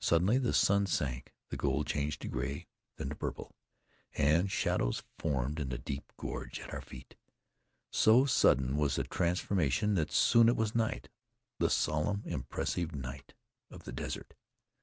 [0.00, 2.66] Suddenly the sun sank, the gold changed to gray,
[2.98, 3.56] then to purple,
[4.12, 7.16] and shadows formed in the deep gorge at our feet.
[7.90, 11.08] So sudden was the transformation that soon it was night,
[11.58, 13.32] the solemn, impressive night
[13.70, 14.34] of the desert.